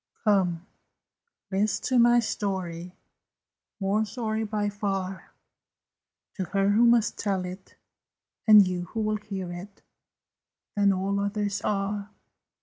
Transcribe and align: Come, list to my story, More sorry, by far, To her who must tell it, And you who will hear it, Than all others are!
Come, 0.23 0.65
list 1.51 1.83
to 1.89 1.99
my 1.99 2.19
story, 2.21 2.95
More 3.79 4.03
sorry, 4.03 4.43
by 4.43 4.67
far, 4.67 5.31
To 6.37 6.45
her 6.45 6.69
who 6.69 6.87
must 6.87 7.19
tell 7.19 7.45
it, 7.45 7.75
And 8.47 8.67
you 8.67 8.85
who 8.85 9.01
will 9.01 9.17
hear 9.17 9.53
it, 9.53 9.83
Than 10.75 10.91
all 10.91 11.19
others 11.19 11.61
are! 11.63 12.09